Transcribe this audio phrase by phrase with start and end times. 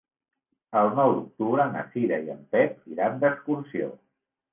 [0.79, 3.91] El nou d'octubre na Cira i en Pep iran d'excursió.